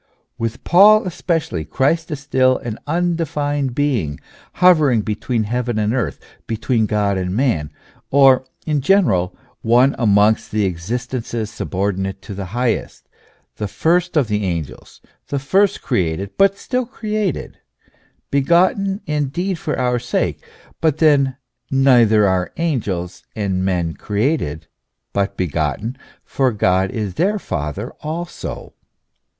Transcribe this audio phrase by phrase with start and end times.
[0.39, 4.19] With Paul especially, Christ is still an undefined being,
[4.53, 7.69] hovering between heaven and earth, between God and man,
[8.09, 13.07] or, in general, one amongst the existences subordinate to the highest,
[13.57, 17.59] the first of the angels, the first created, but still created;
[18.31, 20.43] begotten indeed for our sake,
[20.81, 21.37] but then
[21.69, 24.65] neither are angels and men created,
[25.13, 25.95] but begotten,
[26.25, 28.73] for God is their Father also.